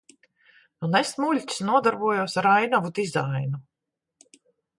[0.87, 3.61] Un es, muļķis, nodarbojos ar ainavu dizainu.